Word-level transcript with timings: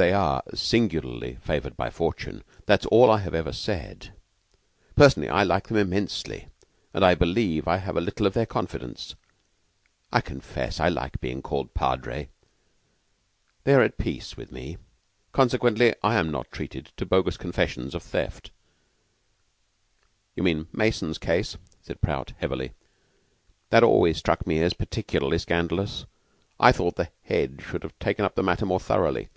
"They 0.00 0.12
are 0.12 0.44
singularly 0.54 1.38
favored 1.42 1.76
by 1.76 1.90
fortune. 1.90 2.44
That 2.66 2.82
is 2.82 2.86
all 2.86 3.10
I 3.10 3.20
ever 3.24 3.50
said. 3.52 4.12
Personally, 4.94 5.28
I 5.28 5.42
like 5.42 5.66
them 5.66 5.76
immensely, 5.76 6.46
and 6.94 7.04
I 7.04 7.16
believe 7.16 7.66
I 7.66 7.78
have 7.78 7.96
a 7.96 8.00
little 8.00 8.24
of 8.24 8.32
their 8.32 8.46
confidence. 8.46 9.16
I 10.12 10.20
confess 10.20 10.78
I 10.78 10.88
like 10.88 11.20
being 11.20 11.42
called 11.42 11.74
'Padre.' 11.74 12.28
They 13.64 13.74
are 13.74 13.82
at 13.82 13.98
peace 13.98 14.36
with 14.36 14.52
me; 14.52 14.78
consequently 15.32 15.96
I 16.00 16.14
am 16.14 16.30
not 16.30 16.52
treated 16.52 16.92
to 16.96 17.04
bogus 17.04 17.36
confessions 17.36 17.92
of 17.92 18.04
theft." 18.04 18.52
"You 20.36 20.44
mean 20.44 20.68
Mason's 20.70 21.18
case?" 21.18 21.56
said 21.82 22.00
Prout 22.00 22.34
heavily. 22.38 22.70
"That 23.70 23.82
always 23.82 24.16
struck 24.16 24.46
me 24.46 24.62
as 24.62 24.74
peculiarly 24.74 25.38
scandalous. 25.38 26.04
I 26.60 26.70
thought 26.70 26.94
the 26.94 27.10
Head 27.24 27.62
should 27.66 27.82
have 27.82 27.98
taken 27.98 28.24
up 28.24 28.36
the 28.36 28.44
matter 28.44 28.64
more 28.64 28.78
thoroughly. 28.78 29.28